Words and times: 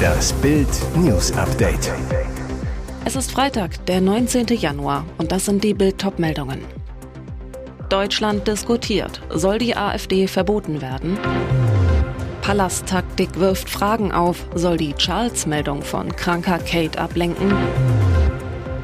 Das 0.00 0.32
Bild 0.34 0.68
News 0.96 1.32
Update. 1.32 1.92
Es 3.04 3.16
ist 3.16 3.32
Freitag, 3.32 3.84
der 3.86 4.00
19. 4.00 4.46
Januar 4.48 5.04
und 5.18 5.32
das 5.32 5.46
sind 5.46 5.64
die 5.64 5.74
Bild 5.74 5.96
meldungen 6.18 6.60
Deutschland 7.90 8.46
diskutiert. 8.46 9.20
Soll 9.30 9.58
die 9.58 9.76
AfD 9.76 10.28
verboten 10.28 10.80
werden? 10.80 11.18
Palasttaktik 12.40 13.38
wirft 13.38 13.68
Fragen 13.68 14.12
auf. 14.12 14.46
Soll 14.54 14.76
die 14.76 14.92
Charles-Meldung 14.94 15.82
von 15.82 16.14
kranker 16.14 16.58
Kate 16.58 16.98
ablenken? 16.98 17.52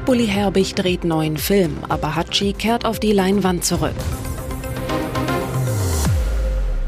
Bully 0.05 0.27
Herbig 0.27 0.75
dreht 0.75 1.03
neuen 1.03 1.37
Film, 1.37 1.77
aber 1.89 2.15
Hatschi 2.15 2.53
kehrt 2.53 2.85
auf 2.85 2.99
die 2.99 3.13
Leinwand 3.13 3.63
zurück. 3.63 3.95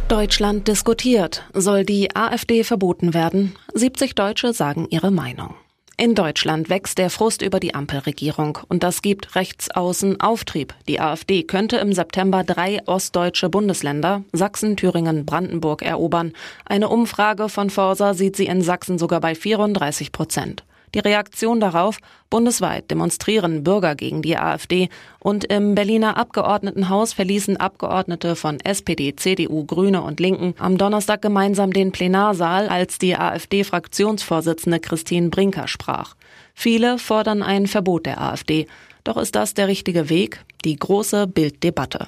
Deutschland 0.10 0.68
diskutiert. 0.68 1.44
Soll 1.54 1.86
die 1.86 2.16
AfD 2.16 2.64
verboten 2.64 3.14
werden? 3.14 3.55
70 3.75 4.16
Deutsche 4.16 4.54
sagen 4.54 4.88
ihre 4.89 5.11
Meinung. 5.11 5.54
In 5.97 6.16
Deutschland 6.16 6.68
wächst 6.68 6.97
der 6.97 7.11
Frust 7.11 7.43
über 7.43 7.60
die 7.60 7.75
Ampelregierung 7.75 8.57
und 8.69 8.82
das 8.82 9.04
gibt 9.04 9.36
rechtsaußen 9.36 10.19
Auftrieb. 10.19 10.74
Die 10.88 11.00
AfD 11.00 11.43
könnte 11.43 11.78
im 11.78 11.93
September 11.93 12.43
drei 12.43 12.82
ostdeutsche 12.88 13.50
Bundesländer, 13.50 14.24
Sachsen, 14.33 14.78
Thüringen, 14.78 15.28
Brandenburg, 15.28 15.83
erobern. 15.83 16.33
Eine 16.66 16.89
Umfrage 16.89 17.47
von 17.47 17.69
Forsa 17.69 18.16
sieht 18.16 18.36
sie 18.36 18.47
in 18.47 18.64
Sachsen 18.64 18.97
sogar 18.97 19.21
bei 19.21 19.36
34 19.36 20.11
Prozent. 20.11 20.64
Die 20.96 21.00
Reaktion 21.00 21.60
darauf, 21.60 21.98
bundesweit 22.29 22.89
demonstrieren 22.89 23.64
Bürger 23.64 23.96
gegen 23.96 24.21
die 24.21 24.38
AfD 24.38 24.89
und 25.20 25.46
im 25.46 25.75
Berliner 25.75 26.18
Abgeordnetenhaus 26.18 27.14
verließen 27.14 27.57
Abgeordnete 27.57 28.36
von 28.36 28.60
SPD, 28.60 29.16
CDU, 29.16 29.66
Grüne 29.66 30.02
und 30.02 30.20
Linken 30.20 30.56
am 30.57 30.78
Donnerstag 30.78 31.21
gemeinsam 31.21 31.74
den 31.74 31.92
Plenarsaal, 31.92 32.70
als 32.70 32.97
die 32.97 33.16
AfD-Fraktionsvorsitzende 33.16 34.80
Christine 34.80 35.30
Brinker 35.30 35.67
sprach. 35.67 36.16
Viele 36.53 36.97
fordern 36.97 37.44
ein 37.44 37.67
Verbot 37.67 38.06
der 38.06 38.22
AfD. 38.22 38.67
Doch 39.03 39.17
ist 39.17 39.35
das 39.35 39.53
der 39.53 39.67
richtige 39.67 40.09
Weg? 40.09 40.44
Die 40.66 40.75
große 40.75 41.28
Bilddebatte. 41.28 42.08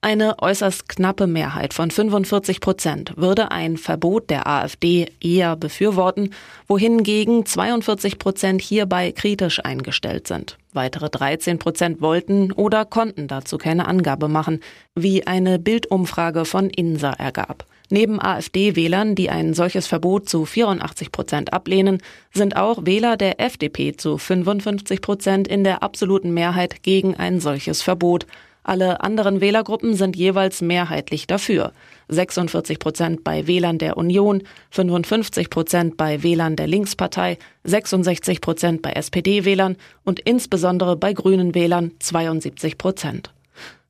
Eine 0.00 0.38
äußerst 0.40 0.88
knappe 0.88 1.26
Mehrheit 1.26 1.74
von 1.74 1.90
45 1.90 2.60
Prozent 2.60 3.14
würde 3.16 3.50
ein 3.50 3.76
Verbot 3.76 4.30
der 4.30 4.46
AfD 4.46 5.10
eher 5.20 5.56
befürworten, 5.56 6.30
wohingegen 6.68 7.44
42 7.44 8.20
Prozent 8.20 8.62
hierbei 8.62 9.10
kritisch 9.10 9.58
eingestellt 9.64 10.28
sind. 10.28 10.56
Weitere 10.72 11.10
13 11.10 11.58
Prozent 11.58 12.00
wollten 12.00 12.52
oder 12.52 12.84
konnten 12.84 13.26
dazu 13.26 13.58
keine 13.58 13.88
Angabe 13.88 14.28
machen, 14.28 14.60
wie 14.94 15.26
eine 15.26 15.58
Bildumfrage 15.58 16.44
von 16.44 16.70
INSA 16.70 17.14
ergab. 17.14 17.66
Neben 17.90 18.20
AfD-Wählern, 18.20 19.16
die 19.16 19.30
ein 19.30 19.52
solches 19.52 19.88
Verbot 19.88 20.28
zu 20.28 20.44
84 20.44 21.10
Prozent 21.10 21.52
ablehnen, 21.52 22.00
sind 22.32 22.54
auch 22.54 22.86
Wähler 22.86 23.16
der 23.16 23.40
FDP 23.40 23.96
zu 23.96 24.16
55 24.16 25.00
Prozent 25.00 25.48
in 25.48 25.64
der 25.64 25.82
absoluten 25.82 26.32
Mehrheit 26.32 26.84
gegen 26.84 27.16
ein 27.16 27.40
solches 27.40 27.82
Verbot. 27.82 28.26
Alle 28.68 29.00
anderen 29.00 29.40
Wählergruppen 29.40 29.94
sind 29.94 30.14
jeweils 30.14 30.60
mehrheitlich 30.60 31.26
dafür. 31.26 31.72
46 32.08 32.78
Prozent 32.78 33.24
bei 33.24 33.46
Wählern 33.46 33.78
der 33.78 33.96
Union, 33.96 34.42
55 34.72 35.48
Prozent 35.48 35.96
bei 35.96 36.22
Wählern 36.22 36.54
der 36.54 36.66
Linkspartei, 36.66 37.38
66 37.64 38.42
Prozent 38.42 38.82
bei 38.82 38.90
SPD-Wählern 38.92 39.76
und 40.04 40.20
insbesondere 40.20 40.96
bei 40.96 41.14
Grünen 41.14 41.54
Wählern 41.54 41.92
72 41.98 42.76
Prozent. 42.76 43.32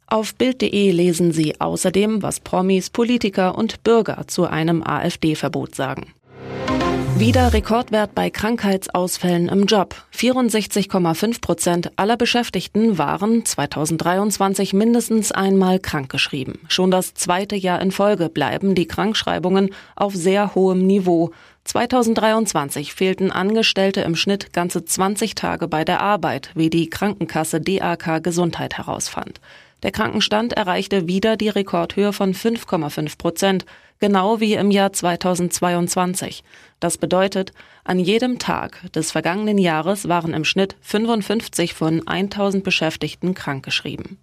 Auf 0.07 0.37
Bild.de 0.37 0.93
lesen 0.93 1.33
Sie 1.33 1.61
außerdem, 1.61 2.23
was 2.23 2.39
Promis, 2.39 2.89
Politiker 2.89 3.59
und 3.59 3.83
Bürger 3.83 4.29
zu 4.29 4.47
einem 4.47 4.85
AfD-Verbot 4.85 5.75
sagen. 5.75 6.15
Wieder 7.19 7.53
Rekordwert 7.53 8.15
bei 8.15 8.31
Krankheitsausfällen 8.31 9.49
im 9.49 9.65
Job. 9.65 9.97
64,5 10.15 11.41
Prozent 11.41 11.91
aller 11.97 12.17
Beschäftigten 12.17 12.97
waren 12.97 13.45
2023 13.45 14.73
mindestens 14.73 15.33
einmal 15.33 15.81
krankgeschrieben. 15.81 16.61
Schon 16.69 16.93
das 16.93 17.15
zweite 17.15 17.57
Jahr 17.57 17.83
in 17.83 17.91
Folge 17.91 18.29
bleiben 18.29 18.77
die 18.77 18.87
Krankschreibungen 18.87 19.71
auf 19.97 20.15
sehr 20.15 20.55
hohem 20.55 20.87
Niveau. 20.87 21.33
2023 21.69 22.95
fehlten 22.95 23.31
Angestellte 23.31 24.01
im 24.01 24.17
Schnitt 24.17 24.55
ganze 24.55 24.87
20 24.87 25.35
Tage 25.35 25.69
bei 25.69 25.85
der 25.85 26.01
Arbeit, 26.01 26.51
wie 26.55 26.71
die 26.71 26.89
Krankenkasse 26.89 27.61
DAK 27.61 28.23
Gesundheit 28.23 28.79
herausfand. 28.79 29.39
Der 29.83 29.91
Krankenstand 29.91 30.55
erreichte 30.55 31.09
wieder 31.09 31.37
die 31.37 31.51
Rekordhöhe 31.51 32.15
von 32.15 32.33
5,5 32.33 33.19
Prozent, 33.19 33.67
genau 34.01 34.41
wie 34.41 34.55
im 34.55 34.71
Jahr 34.71 34.95
2022. 34.95 36.43
Das 36.81 36.97
bedeutet, 36.97 37.53
an 37.85 37.99
jedem 37.99 38.39
Tag 38.39 38.91
des 38.95 39.13
vergangenen 39.13 39.59
Jahres 39.59 40.09
waren 40.09 40.33
im 40.33 40.45
Schnitt 40.45 40.75
55 40.81 41.75
von 41.75 42.09
1000 42.09 42.65
Beschäftigten 42.65 43.35
krankgeschrieben. 43.35 44.19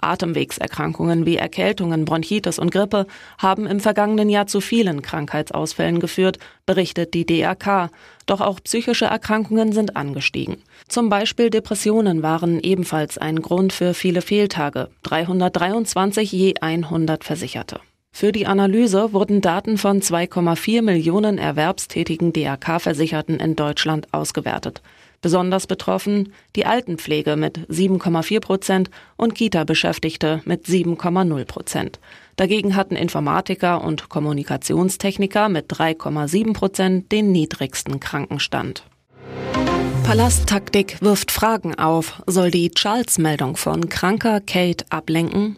Atemwegserkrankungen 0.00 1.26
wie 1.26 1.36
Erkältungen, 1.36 2.04
Bronchitis 2.04 2.58
und 2.58 2.70
Grippe 2.70 3.06
haben 3.38 3.66
im 3.66 3.80
vergangenen 3.80 4.28
Jahr 4.28 4.46
zu 4.46 4.60
vielen 4.60 5.02
Krankheitsausfällen 5.02 6.00
geführt, 6.00 6.38
berichtet 6.66 7.14
die 7.14 7.26
DRK. 7.26 7.90
Doch 8.26 8.40
auch 8.40 8.60
psychische 8.62 9.06
Erkrankungen 9.06 9.72
sind 9.72 9.96
angestiegen. 9.96 10.62
Zum 10.88 11.08
Beispiel 11.08 11.50
Depressionen 11.50 12.22
waren 12.22 12.60
ebenfalls 12.60 13.18
ein 13.18 13.40
Grund 13.42 13.72
für 13.72 13.94
viele 13.94 14.22
Fehltage, 14.22 14.88
323 15.02 16.32
je 16.32 16.54
100 16.60 17.24
Versicherte. 17.24 17.80
Für 18.12 18.32
die 18.32 18.46
Analyse 18.46 19.12
wurden 19.12 19.40
Daten 19.40 19.78
von 19.78 20.00
2,4 20.00 20.82
Millionen 20.82 21.38
erwerbstätigen 21.38 22.32
DRK-Versicherten 22.32 23.38
in 23.38 23.54
Deutschland 23.54 24.12
ausgewertet. 24.12 24.82
Besonders 25.20 25.66
betroffen 25.66 26.32
die 26.54 26.64
Altenpflege 26.64 27.36
mit 27.36 27.58
7,4 27.68 28.40
Prozent 28.40 28.90
und 29.16 29.34
Kita-Beschäftigte 29.34 30.42
mit 30.44 30.66
7,0 30.66 31.44
Prozent. 31.44 31.98
Dagegen 32.36 32.76
hatten 32.76 32.94
Informatiker 32.94 33.82
und 33.82 34.08
Kommunikationstechniker 34.08 35.48
mit 35.48 35.72
3,7 35.72 36.52
Prozent 36.52 37.10
den 37.10 37.32
niedrigsten 37.32 37.98
Krankenstand. 37.98 38.84
Palasttaktik 40.04 41.02
wirft 41.02 41.32
Fragen 41.32 41.74
auf. 41.74 42.22
Soll 42.26 42.50
die 42.50 42.70
Charles-Meldung 42.70 43.56
von 43.56 43.88
kranker 43.88 44.40
Kate 44.40 44.86
ablenken? 44.88 45.56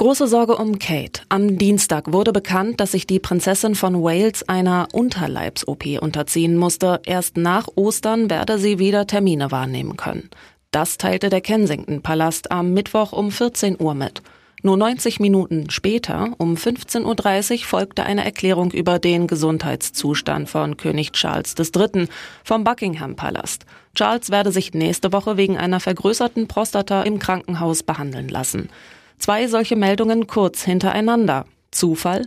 Große 0.00 0.28
Sorge 0.28 0.56
um 0.56 0.78
Kate. 0.78 1.20
Am 1.28 1.58
Dienstag 1.58 2.10
wurde 2.10 2.32
bekannt, 2.32 2.80
dass 2.80 2.92
sich 2.92 3.06
die 3.06 3.18
Prinzessin 3.18 3.74
von 3.74 4.02
Wales 4.02 4.48
einer 4.48 4.88
Unterleibs-OP 4.94 6.00
unterziehen 6.00 6.56
musste. 6.56 7.02
Erst 7.04 7.36
nach 7.36 7.68
Ostern 7.74 8.30
werde 8.30 8.58
sie 8.58 8.78
wieder 8.78 9.06
Termine 9.06 9.50
wahrnehmen 9.50 9.98
können. 9.98 10.30
Das 10.70 10.96
teilte 10.96 11.28
der 11.28 11.42
Kensington-Palast 11.42 12.50
am 12.50 12.72
Mittwoch 12.72 13.12
um 13.12 13.30
14 13.30 13.76
Uhr 13.78 13.92
mit. 13.92 14.22
Nur 14.62 14.78
90 14.78 15.20
Minuten 15.20 15.68
später, 15.68 16.32
um 16.38 16.54
15.30 16.54 17.52
Uhr, 17.52 17.58
folgte 17.66 18.04
eine 18.04 18.24
Erklärung 18.24 18.70
über 18.70 18.98
den 18.98 19.26
Gesundheitszustand 19.26 20.48
von 20.48 20.78
König 20.78 21.12
Charles 21.12 21.54
III. 21.58 22.08
vom 22.42 22.64
Buckingham-Palast. 22.64 23.66
Charles 23.94 24.30
werde 24.30 24.50
sich 24.50 24.72
nächste 24.72 25.12
Woche 25.12 25.36
wegen 25.36 25.58
einer 25.58 25.78
vergrößerten 25.78 26.48
Prostata 26.48 27.02
im 27.02 27.18
Krankenhaus 27.18 27.82
behandeln 27.82 28.30
lassen. 28.30 28.70
Zwei 29.20 29.48
solche 29.48 29.76
Meldungen 29.76 30.26
kurz 30.26 30.64
hintereinander. 30.64 31.44
Zufall? 31.70 32.24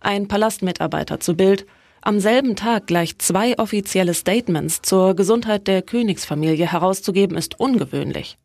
Ein 0.00 0.26
Palastmitarbeiter 0.26 1.20
zu 1.20 1.36
Bild. 1.36 1.64
Am 2.02 2.18
selben 2.18 2.56
Tag 2.56 2.88
gleich 2.88 3.16
zwei 3.18 3.56
offizielle 3.56 4.14
Statements 4.14 4.82
zur 4.82 5.14
Gesundheit 5.14 5.68
der 5.68 5.80
Königsfamilie 5.80 6.70
herauszugeben, 6.70 7.38
ist 7.38 7.60
ungewöhnlich. 7.60 8.36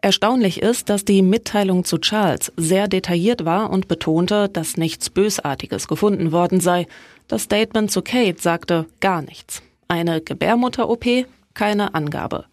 Erstaunlich 0.00 0.62
ist, 0.62 0.88
dass 0.88 1.04
die 1.04 1.20
Mitteilung 1.20 1.84
zu 1.84 1.98
Charles 1.98 2.50
sehr 2.56 2.88
detailliert 2.88 3.44
war 3.44 3.70
und 3.70 3.88
betonte, 3.88 4.48
dass 4.48 4.78
nichts 4.78 5.10
Bösartiges 5.10 5.86
gefunden 5.86 6.32
worden 6.32 6.60
sei. 6.60 6.86
Das 7.28 7.42
Statement 7.42 7.90
zu 7.90 8.00
Kate 8.00 8.40
sagte 8.40 8.86
gar 9.00 9.20
nichts. 9.20 9.60
Eine 9.86 10.22
Gebärmutter-OP? 10.22 11.26
Keine 11.52 11.94
Angabe. 11.94 12.46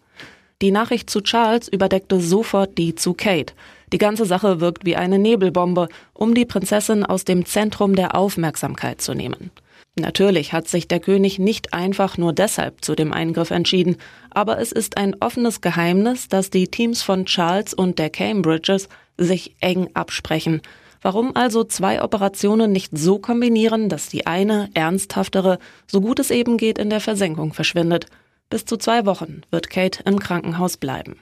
Die 0.60 0.70
Nachricht 0.70 1.08
zu 1.08 1.22
Charles 1.22 1.68
überdeckte 1.68 2.20
sofort 2.20 2.76
die 2.76 2.94
zu 2.94 3.14
Kate. 3.14 3.54
Die 3.92 3.98
ganze 3.98 4.26
Sache 4.26 4.60
wirkt 4.60 4.84
wie 4.84 4.96
eine 4.96 5.18
Nebelbombe, 5.18 5.88
um 6.12 6.34
die 6.34 6.44
Prinzessin 6.44 7.04
aus 7.04 7.24
dem 7.24 7.46
Zentrum 7.46 7.94
der 7.94 8.14
Aufmerksamkeit 8.16 9.00
zu 9.00 9.14
nehmen. 9.14 9.50
Natürlich 9.98 10.52
hat 10.52 10.68
sich 10.68 10.88
der 10.88 11.00
König 11.00 11.38
nicht 11.38 11.72
einfach 11.72 12.18
nur 12.18 12.34
deshalb 12.34 12.84
zu 12.84 12.94
dem 12.94 13.12
Eingriff 13.12 13.50
entschieden, 13.50 13.96
aber 14.30 14.58
es 14.58 14.70
ist 14.70 14.98
ein 14.98 15.16
offenes 15.20 15.62
Geheimnis, 15.62 16.28
dass 16.28 16.50
die 16.50 16.68
Teams 16.68 17.02
von 17.02 17.24
Charles 17.24 17.72
und 17.72 17.98
der 17.98 18.10
Cambridges 18.10 18.88
sich 19.16 19.54
eng 19.60 19.88
absprechen. 19.94 20.60
Warum 21.00 21.34
also 21.34 21.64
zwei 21.64 22.02
Operationen 22.02 22.72
nicht 22.72 22.98
so 22.98 23.18
kombinieren, 23.18 23.88
dass 23.88 24.08
die 24.08 24.26
eine, 24.26 24.68
ernsthaftere, 24.74 25.58
so 25.86 26.00
gut 26.00 26.18
es 26.18 26.30
eben 26.30 26.58
geht, 26.58 26.78
in 26.78 26.90
der 26.90 27.00
Versenkung 27.00 27.54
verschwindet? 27.54 28.06
Bis 28.50 28.64
zu 28.66 28.76
zwei 28.76 29.06
Wochen 29.06 29.42
wird 29.50 29.70
Kate 29.70 30.02
im 30.04 30.18
Krankenhaus 30.18 30.76
bleiben. 30.76 31.16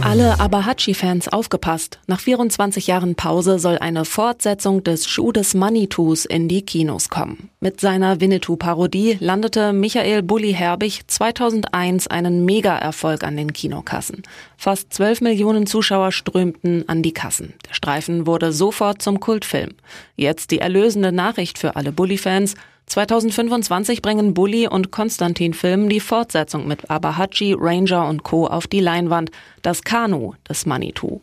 Alle 0.00 0.40
Abahachi-Fans 0.40 1.28
aufgepasst. 1.28 1.98
Nach 2.06 2.20
24 2.20 2.86
Jahren 2.86 3.14
Pause 3.14 3.58
soll 3.58 3.78
eine 3.78 4.04
Fortsetzung 4.04 4.82
des 4.84 5.08
Schuh 5.08 5.32
des 5.32 5.54
Manitus 5.54 6.24
in 6.24 6.48
die 6.48 6.62
Kinos 6.62 7.08
kommen. 7.08 7.50
Mit 7.60 7.80
seiner 7.80 8.20
Winnetou-Parodie 8.20 9.18
landete 9.20 9.72
Michael 9.72 10.22
Bulli 10.22 10.52
Herbig 10.52 11.02
2001 11.06 12.06
einen 12.06 12.44
Mega-Erfolg 12.44 13.24
an 13.24 13.36
den 13.36 13.52
Kinokassen. 13.52 14.22
Fast 14.56 14.92
12 14.94 15.20
Millionen 15.20 15.66
Zuschauer 15.66 16.12
strömten 16.12 16.88
an 16.88 17.02
die 17.02 17.12
Kassen. 17.12 17.54
Der 17.68 17.74
Streifen 17.74 18.26
wurde 18.26 18.52
sofort 18.52 19.02
zum 19.02 19.20
Kultfilm. 19.20 19.74
Jetzt 20.16 20.52
die 20.52 20.60
erlösende 20.60 21.12
Nachricht 21.12 21.58
für 21.58 21.76
alle 21.76 21.92
Bulli-Fans. 21.92 22.54
2025 22.88 24.02
bringen 24.02 24.34
Bully 24.34 24.66
und 24.66 24.90
Konstantin 24.90 25.54
Film 25.54 25.88
die 25.88 26.00
Fortsetzung 26.00 26.66
mit 26.66 26.90
Abahachi, 26.90 27.54
Ranger 27.58 28.08
und 28.08 28.22
Co. 28.22 28.46
auf 28.46 28.66
die 28.66 28.80
Leinwand, 28.80 29.30
das 29.62 29.82
Kanu 29.82 30.34
des 30.48 30.66
Manitou. 30.66 31.20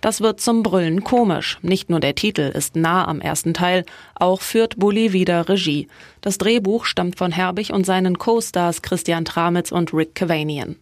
Das 0.00 0.20
wird 0.20 0.40
zum 0.40 0.62
Brüllen 0.62 1.02
komisch. 1.02 1.58
Nicht 1.62 1.90
nur 1.90 1.98
der 1.98 2.14
Titel 2.14 2.52
ist 2.54 2.76
nah 2.76 3.06
am 3.06 3.20
ersten 3.20 3.52
Teil, 3.52 3.84
auch 4.14 4.40
führt 4.40 4.76
Bulli 4.76 5.12
wieder 5.12 5.48
Regie. 5.48 5.88
Das 6.20 6.38
Drehbuch 6.38 6.84
stammt 6.84 7.18
von 7.18 7.32
Herbig 7.32 7.72
und 7.72 7.84
seinen 7.84 8.18
Co-Stars 8.18 8.82
Christian 8.82 9.24
Tramitz 9.24 9.72
und 9.72 9.92
Rick 9.92 10.14
Cavanian. 10.14 10.76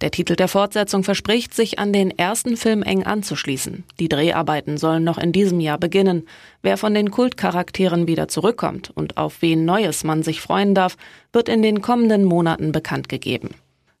Der 0.00 0.10
Titel 0.10 0.36
der 0.36 0.48
Fortsetzung 0.48 1.02
verspricht, 1.02 1.54
sich 1.54 1.78
an 1.78 1.92
den 1.92 2.16
ersten 2.16 2.56
Film 2.56 2.82
eng 2.82 3.02
anzuschließen. 3.02 3.84
Die 3.98 4.08
Dreharbeiten 4.08 4.78
sollen 4.78 5.04
noch 5.04 5.18
in 5.18 5.32
diesem 5.32 5.60
Jahr 5.60 5.78
beginnen. 5.78 6.26
Wer 6.62 6.76
von 6.76 6.94
den 6.94 7.10
Kultcharakteren 7.10 8.06
wieder 8.06 8.28
zurückkommt 8.28 8.90
und 8.94 9.16
auf 9.16 9.42
wen 9.42 9.64
Neues 9.64 10.04
man 10.04 10.22
sich 10.22 10.40
freuen 10.40 10.74
darf, 10.74 10.96
wird 11.32 11.48
in 11.48 11.62
den 11.62 11.80
kommenden 11.80 12.24
Monaten 12.24 12.72
bekannt 12.72 13.08
gegeben. 13.08 13.50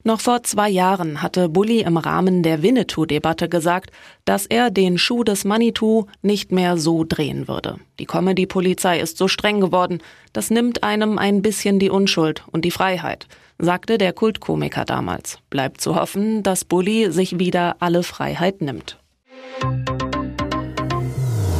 Noch 0.02 0.20
vor 0.20 0.42
zwei 0.42 0.70
Jahren 0.70 1.22
hatte 1.22 1.50
Bully 1.50 1.80
im 1.82 1.98
Rahmen 1.98 2.42
der 2.42 2.62
Winnetou-Debatte 2.62 3.50
gesagt, 3.50 3.90
dass 4.24 4.46
er 4.46 4.70
den 4.70 4.96
Schuh 4.96 5.24
des 5.24 5.44
Manitou 5.44 6.06
nicht 6.22 6.52
mehr 6.52 6.78
so 6.78 7.04
drehen 7.04 7.48
würde. 7.48 7.76
Die 7.98 8.06
Comedy-Polizei 8.06 8.98
ist 8.98 9.18
so 9.18 9.28
streng 9.28 9.60
geworden, 9.60 10.00
das 10.32 10.48
nimmt 10.48 10.82
einem 10.84 11.18
ein 11.18 11.42
bisschen 11.42 11.78
die 11.78 11.90
Unschuld 11.90 12.44
und 12.50 12.64
die 12.64 12.70
Freiheit, 12.70 13.26
sagte 13.58 13.98
der 13.98 14.14
Kultkomiker 14.14 14.86
damals. 14.86 15.38
Bleibt 15.50 15.82
zu 15.82 15.94
hoffen, 15.96 16.42
dass 16.42 16.64
Bully 16.64 17.12
sich 17.12 17.38
wieder 17.38 17.76
alle 17.80 18.02
Freiheit 18.02 18.62
nimmt. 18.62 18.98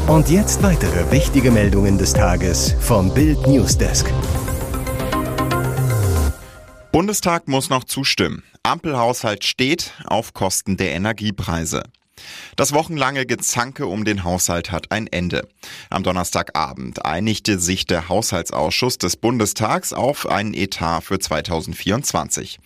Und 0.07 0.31
jetzt 0.31 0.63
weitere 0.63 1.13
wichtige 1.13 1.51
Meldungen 1.51 1.99
des 1.99 2.15
Tages 2.15 2.75
vom 2.81 3.13
Bild 3.13 3.47
Newsdesk. 3.47 4.11
Bundestag 6.93 7.47
muss 7.47 7.71
noch 7.71 7.85
zustimmen. 7.85 8.43
Ampelhaushalt 8.65 9.45
steht 9.45 9.93
auf 10.07 10.35
Kosten 10.35 10.77
der 10.77 10.91
Energiepreise. 10.91 11.85
Das 12.57 12.73
wochenlange 12.73 13.27
Gezanke 13.27 13.87
um 13.87 14.05
den 14.05 14.25
Haushalt 14.25 14.73
hat 14.73 14.91
ein 14.91 15.07
Ende. 15.07 15.47
Am 15.89 16.03
Donnerstagabend 16.03 17.07
einigte 17.07 17.61
sich 17.61 17.87
der 17.87 18.09
Haushaltsausschuss 18.09 18.99
des 18.99 19.17
Bundestags 19.17 19.93
auf 19.93 20.29
einen 20.29 20.53
Etat 20.53 21.03
für 21.03 21.21
2024. 21.21 22.59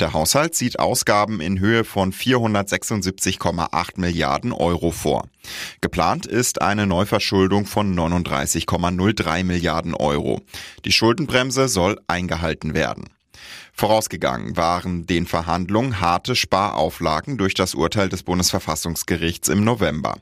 Der 0.00 0.12
Haushalt 0.12 0.56
sieht 0.56 0.80
Ausgaben 0.80 1.40
in 1.40 1.60
Höhe 1.60 1.84
von 1.84 2.12
476,8 2.12 4.00
Milliarden 4.00 4.52
Euro 4.52 4.90
vor. 4.90 5.28
Geplant 5.80 6.26
ist 6.26 6.60
eine 6.60 6.88
Neuverschuldung 6.88 7.64
von 7.64 7.96
39,03 7.96 9.44
Milliarden 9.44 9.94
Euro. 9.94 10.42
Die 10.84 10.92
Schuldenbremse 10.92 11.68
soll 11.68 12.00
eingehalten 12.08 12.74
werden. 12.74 13.04
Vorausgegangen 13.78 14.56
waren 14.56 15.06
den 15.06 15.24
Verhandlungen 15.24 16.00
harte 16.00 16.34
Sparauflagen 16.34 17.38
durch 17.38 17.54
das 17.54 17.76
Urteil 17.76 18.08
des 18.08 18.24
Bundesverfassungsgerichts 18.24 19.48
im 19.48 19.62
November. 19.62 20.16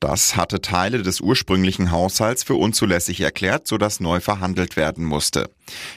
Das 0.00 0.34
hatte 0.34 0.60
Teile 0.60 1.04
des 1.04 1.20
ursprünglichen 1.20 1.92
Haushalts 1.92 2.42
für 2.42 2.56
unzulässig 2.56 3.20
erklärt, 3.20 3.68
sodass 3.68 4.00
neu 4.00 4.18
verhandelt 4.18 4.74
werden 4.74 5.04
musste. 5.04 5.48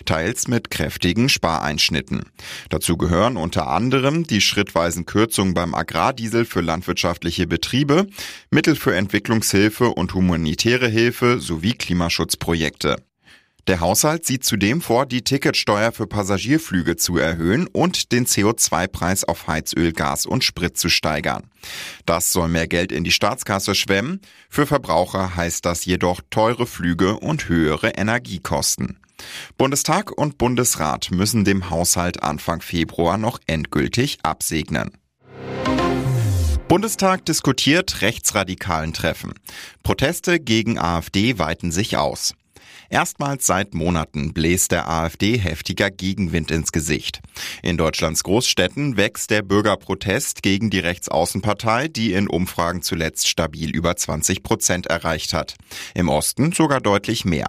Teils 0.05 0.47
mit 0.47 0.69
kräftigen 0.69 1.27
Spareinschnitten. 1.27 2.21
Dazu 2.69 2.97
gehören 2.97 3.35
unter 3.35 3.65
anderem 3.67 4.27
die 4.27 4.39
schrittweisen 4.39 5.07
Kürzungen 5.07 5.55
beim 5.55 5.73
Agrardiesel 5.73 6.45
für 6.45 6.61
landwirtschaftliche 6.61 7.47
Betriebe, 7.47 8.05
Mittel 8.51 8.75
für 8.75 8.95
Entwicklungshilfe 8.95 9.89
und 9.89 10.13
humanitäre 10.13 10.87
Hilfe 10.87 11.39
sowie 11.39 11.73
Klimaschutzprojekte. 11.73 12.97
Der 13.67 13.79
Haushalt 13.79 14.25
sieht 14.25 14.43
zudem 14.43 14.81
vor, 14.81 15.05
die 15.05 15.23
Ticketsteuer 15.23 15.91
für 15.91 16.07
Passagierflüge 16.07 16.95
zu 16.95 17.17
erhöhen 17.17 17.67
und 17.67 18.11
den 18.11 18.25
CO2-Preis 18.25 19.23
auf 19.23 19.47
Heizöl, 19.47 19.93
Gas 19.93 20.25
und 20.25 20.43
Sprit 20.43 20.77
zu 20.77 20.89
steigern. 20.89 21.43
Das 22.05 22.31
soll 22.31 22.47
mehr 22.47 22.67
Geld 22.67 22.91
in 22.91 23.03
die 23.03 23.11
Staatskasse 23.11 23.75
schwemmen. 23.75 24.19
Für 24.49 24.65
Verbraucher 24.65 25.35
heißt 25.35 25.63
das 25.65 25.85
jedoch 25.85 26.21
teure 26.31 26.65
Flüge 26.65 27.19
und 27.19 27.49
höhere 27.49 27.89
Energiekosten. 27.89 28.97
Bundestag 29.57 30.11
und 30.11 30.39
Bundesrat 30.39 31.11
müssen 31.11 31.45
dem 31.45 31.69
Haushalt 31.69 32.23
Anfang 32.23 32.61
Februar 32.61 33.19
noch 33.19 33.39
endgültig 33.45 34.17
absegnen. 34.23 34.91
Bundestag 36.67 37.25
diskutiert 37.25 38.01
rechtsradikalen 38.01 38.93
Treffen. 38.93 39.33
Proteste 39.83 40.39
gegen 40.39 40.79
AfD 40.79 41.37
weiten 41.37 41.71
sich 41.71 41.97
aus. 41.97 42.33
Erstmals 42.91 43.47
seit 43.47 43.73
Monaten 43.73 44.33
bläst 44.33 44.73
der 44.73 44.89
AfD 44.89 45.37
heftiger 45.37 45.89
Gegenwind 45.89 46.51
ins 46.51 46.73
Gesicht. 46.73 47.21
In 47.63 47.77
Deutschlands 47.77 48.21
Großstädten 48.23 48.97
wächst 48.97 49.31
der 49.31 49.43
Bürgerprotest 49.43 50.43
gegen 50.43 50.69
die 50.69 50.79
Rechtsaußenpartei, 50.79 51.87
die 51.87 52.11
in 52.11 52.27
Umfragen 52.27 52.81
zuletzt 52.81 53.29
stabil 53.29 53.69
über 53.69 53.95
20 53.95 54.43
Prozent 54.43 54.87
erreicht 54.87 55.33
hat. 55.33 55.55
Im 55.95 56.09
Osten 56.09 56.51
sogar 56.51 56.81
deutlich 56.81 57.23
mehr. 57.23 57.47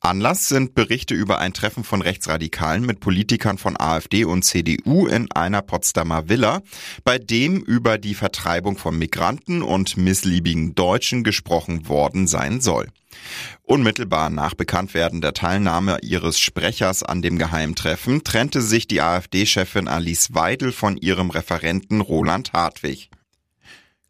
Anlass 0.00 0.48
sind 0.48 0.74
Berichte 0.74 1.12
über 1.14 1.38
ein 1.38 1.52
Treffen 1.52 1.84
von 1.84 2.00
Rechtsradikalen 2.00 2.86
mit 2.86 3.00
Politikern 3.00 3.58
von 3.58 3.78
AfD 3.78 4.24
und 4.24 4.42
CDU 4.42 5.06
in 5.06 5.30
einer 5.32 5.60
Potsdamer 5.60 6.30
Villa, 6.30 6.62
bei 7.04 7.18
dem 7.18 7.60
über 7.60 7.98
die 7.98 8.14
Vertreibung 8.14 8.78
von 8.78 8.98
Migranten 8.98 9.60
und 9.60 9.98
missliebigen 9.98 10.74
Deutschen 10.74 11.24
gesprochen 11.24 11.88
worden 11.88 12.26
sein 12.26 12.62
soll. 12.62 12.88
Unmittelbar 13.62 14.30
nach 14.30 14.54
Bekanntwerden 14.54 15.20
der 15.20 15.34
Teilnahme 15.34 15.98
ihres 16.02 16.38
Sprechers 16.38 17.02
an 17.02 17.22
dem 17.22 17.38
Geheimtreffen 17.38 18.24
trennte 18.24 18.60
sich 18.60 18.86
die 18.86 19.00
AfD-Chefin 19.00 19.88
Alice 19.88 20.34
Weidel 20.34 20.72
von 20.72 20.96
ihrem 20.96 21.30
Referenten 21.30 22.00
Roland 22.00 22.52
Hartwig. 22.52 23.10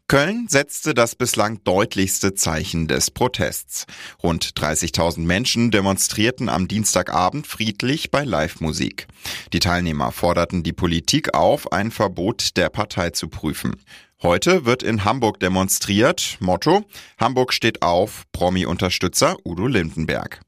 Köln 0.07 0.47
setzte 0.49 0.93
das 0.93 1.15
bislang 1.15 1.63
deutlichste 1.63 2.35
Zeichen 2.35 2.87
des 2.87 3.09
Protests. 3.09 3.85
Rund 4.21 4.45
30.000 4.59 5.21
Menschen 5.21 5.71
demonstrierten 5.71 6.49
am 6.49 6.67
Dienstagabend 6.67 7.47
friedlich 7.47 8.11
bei 8.11 8.23
Live-Musik. 8.23 9.07
Die 9.53 9.59
Teilnehmer 9.59 10.11
forderten 10.11 10.61
die 10.61 10.73
Politik 10.73 11.33
auf, 11.33 11.71
ein 11.71 11.89
Verbot 11.89 12.57
der 12.57 12.69
Partei 12.69 13.11
zu 13.11 13.29
prüfen. 13.29 13.77
Heute 14.23 14.63
wird 14.63 14.83
in 14.83 15.03
Hamburg 15.03 15.41
demonstriert. 15.41 16.37
Motto: 16.39 16.85
Hamburg 17.19 17.51
steht 17.51 17.81
auf, 17.81 18.23
Promi-Unterstützer 18.31 19.35
Udo 19.43 19.67
Lindenberg. 19.67 20.39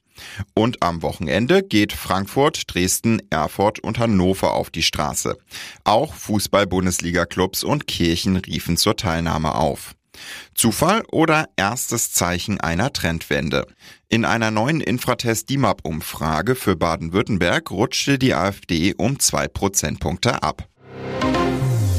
Und 0.54 0.82
am 0.82 1.02
Wochenende 1.02 1.62
geht 1.62 1.92
Frankfurt, 1.92 2.74
Dresden, 2.74 3.22
Erfurt 3.30 3.80
und 3.80 4.00
Hannover 4.00 4.54
auf 4.54 4.70
die 4.70 4.82
Straße. 4.82 5.38
Auch 5.84 6.14
Fußball-Bundesliga-Clubs 6.14 7.66
und 7.66 7.86
Kirchen 7.86 8.38
riefen 8.38 8.78
zur 8.78 8.96
Teilnahme 8.96 9.56
auf. 9.56 9.94
Zufall 10.54 11.04
oder 11.12 11.50
erstes 11.58 12.14
Zeichen 12.14 12.62
einer 12.62 12.94
Trendwende? 12.94 13.68
In 14.08 14.24
einer 14.24 14.52
neuen 14.52 14.80
Infratest 14.80 15.50
DIMAP-Umfrage 15.50 16.56
für 16.56 16.78
Baden-Württemberg 16.78 17.70
rutschte 17.72 18.18
die 18.18 18.36
AfD 18.36 18.94
um 18.98 19.20
zwei 19.20 19.50
Prozentpunkte 19.50 20.42
ab. 20.44 20.70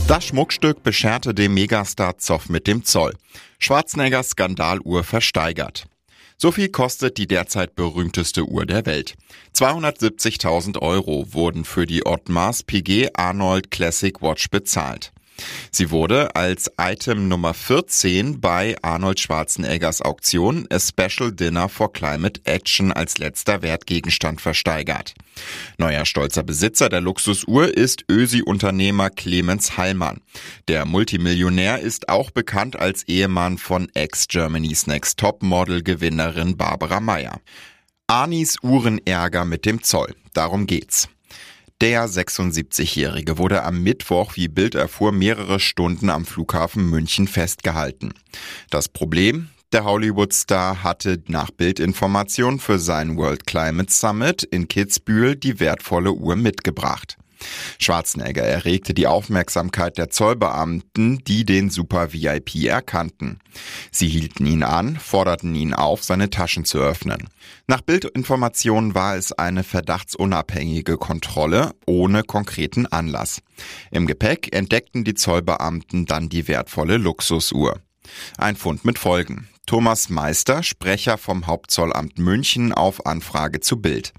Das 0.08 0.24
Schmuckstück 0.24 0.84
bescherte 0.84 1.34
dem 1.34 1.54
Megastar 1.54 2.16
Zoff 2.18 2.48
mit 2.48 2.68
dem 2.68 2.84
Zoll. 2.84 3.14
Schwarzeneggers 3.58 4.30
Skandaluhr 4.30 5.02
versteigert. 5.02 5.86
So 6.36 6.52
viel 6.52 6.68
kostet 6.68 7.18
die 7.18 7.26
derzeit 7.26 7.74
berühmteste 7.74 8.44
Uhr 8.44 8.66
der 8.66 8.86
Welt. 8.86 9.16
270.000 9.56 10.78
Euro 10.80 11.32
wurden 11.32 11.64
für 11.64 11.86
die 11.86 12.06
Ottmars 12.06 12.62
PG 12.62 13.08
Arnold 13.14 13.72
Classic 13.72 14.22
Watch 14.22 14.48
bezahlt. 14.48 15.12
Sie 15.70 15.90
wurde 15.90 16.34
als 16.34 16.70
Item 16.80 17.28
Nummer 17.28 17.54
14 17.54 18.40
bei 18.40 18.76
Arnold 18.82 19.20
Schwarzeneggers 19.20 20.02
Auktion 20.02 20.66
A 20.70 20.78
Special 20.78 21.32
Dinner 21.32 21.68
for 21.68 21.92
Climate 21.92 22.40
Action 22.44 22.92
als 22.92 23.18
letzter 23.18 23.62
Wertgegenstand 23.62 24.40
versteigert. 24.40 25.14
Neuer 25.78 26.04
stolzer 26.04 26.42
Besitzer 26.42 26.88
der 26.88 27.00
Luxusuhr 27.00 27.76
ist 27.76 28.04
Ösi-Unternehmer 28.10 29.10
Clemens 29.10 29.76
Hallmann. 29.76 30.20
Der 30.68 30.84
Multimillionär 30.84 31.80
ist 31.80 32.08
auch 32.08 32.30
bekannt 32.30 32.76
als 32.76 33.02
Ehemann 33.04 33.58
von 33.58 33.88
Ex-Germany's 33.94 34.86
Next 34.86 35.18
Top-Model-Gewinnerin 35.18 36.56
Barbara 36.56 37.00
Meyer. 37.00 37.40
Arnis 38.06 38.56
Uhrenärger 38.62 39.44
mit 39.44 39.66
dem 39.66 39.82
Zoll. 39.82 40.14
Darum 40.32 40.66
geht's. 40.66 41.08
Der 41.82 42.08
76-Jährige 42.08 43.36
wurde 43.36 43.62
am 43.62 43.82
Mittwoch, 43.82 44.36
wie 44.36 44.48
Bild 44.48 44.74
erfuhr, 44.74 45.12
mehrere 45.12 45.60
Stunden 45.60 46.08
am 46.08 46.24
Flughafen 46.24 46.88
München 46.88 47.28
festgehalten. 47.28 48.14
Das 48.70 48.88
Problem? 48.88 49.50
Der 49.72 49.84
Hollywood-Star 49.84 50.82
hatte 50.82 51.22
nach 51.26 51.50
Bildinformation 51.50 52.60
für 52.60 52.78
sein 52.78 53.18
World 53.18 53.46
Climate 53.46 53.92
Summit 53.92 54.42
in 54.42 54.68
Kitzbühel 54.68 55.36
die 55.36 55.60
wertvolle 55.60 56.12
Uhr 56.12 56.34
mitgebracht. 56.36 57.18
Schwarzenegger 57.78 58.42
erregte 58.42 58.94
die 58.94 59.06
Aufmerksamkeit 59.06 59.98
der 59.98 60.10
Zollbeamten, 60.10 61.22
die 61.24 61.44
den 61.44 61.70
Super 61.70 62.12
VIP 62.12 62.64
erkannten. 62.64 63.38
Sie 63.90 64.08
hielten 64.08 64.46
ihn 64.46 64.62
an, 64.62 64.96
forderten 64.96 65.54
ihn 65.54 65.74
auf, 65.74 66.02
seine 66.04 66.30
Taschen 66.30 66.64
zu 66.64 66.78
öffnen. 66.78 67.28
Nach 67.66 67.80
Bildinformationen 67.80 68.94
war 68.94 69.16
es 69.16 69.32
eine 69.32 69.64
verdachtsunabhängige 69.64 70.96
Kontrolle 70.96 71.72
ohne 71.86 72.22
konkreten 72.22 72.86
Anlass. 72.86 73.40
Im 73.90 74.06
Gepäck 74.06 74.54
entdeckten 74.54 75.04
die 75.04 75.14
Zollbeamten 75.14 76.06
dann 76.06 76.28
die 76.28 76.48
wertvolle 76.48 76.96
Luxusuhr. 76.96 77.80
Ein 78.38 78.56
Fund 78.56 78.84
mit 78.84 78.98
Folgen. 78.98 79.48
Thomas 79.66 80.10
Meister, 80.10 80.62
Sprecher 80.62 81.18
vom 81.18 81.48
Hauptzollamt 81.48 82.18
München 82.18 82.72
auf 82.72 83.04
Anfrage 83.04 83.58
zu 83.60 83.80
Bild. 83.80 84.12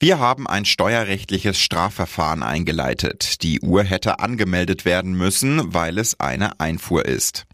Wir 0.00 0.20
haben 0.20 0.46
ein 0.46 0.64
steuerrechtliches 0.64 1.58
Strafverfahren 1.58 2.44
eingeleitet. 2.44 3.42
Die 3.42 3.60
Uhr 3.60 3.82
hätte 3.82 4.20
angemeldet 4.20 4.84
werden 4.84 5.12
müssen, 5.12 5.74
weil 5.74 5.98
es 5.98 6.20
eine 6.20 6.60
Einfuhr 6.60 7.04
ist. 7.04 7.46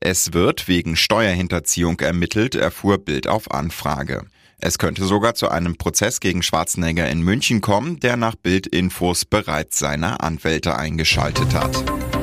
Es 0.00 0.32
wird 0.32 0.68
wegen 0.68 0.96
Steuerhinterziehung 0.96 2.00
ermittelt, 2.00 2.54
erfuhr 2.54 2.96
Bild 2.96 3.26
auf 3.26 3.50
Anfrage. 3.50 4.24
Es 4.58 4.78
könnte 4.78 5.04
sogar 5.04 5.34
zu 5.34 5.50
einem 5.50 5.76
Prozess 5.76 6.20
gegen 6.20 6.42
Schwarzenegger 6.42 7.10
in 7.10 7.20
München 7.20 7.60
kommen, 7.60 8.00
der 8.00 8.16
nach 8.16 8.36
Bildinfos 8.36 9.26
bereits 9.26 9.78
seine 9.78 10.20
Anwälte 10.20 10.76
eingeschaltet 10.78 11.52
hat. 11.52 12.15